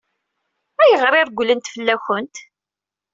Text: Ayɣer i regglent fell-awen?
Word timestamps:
Ayɣer 0.81 1.13
i 1.15 1.21
regglent 1.27 1.71
fell-awen? 1.73 2.27